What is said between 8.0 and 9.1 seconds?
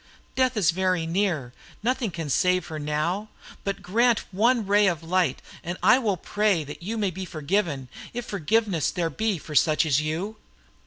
if forgiveness